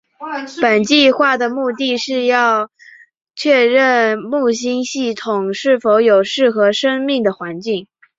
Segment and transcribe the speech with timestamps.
[0.59, 2.71] 本计画的目的是要
[3.35, 7.85] 确认木星系统是否有适合生命的环境。